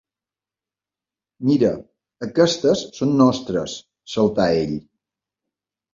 [1.49, 1.69] Mira,
[2.29, 3.79] aquestes són nostres!
[4.15, 4.77] —saltà ell.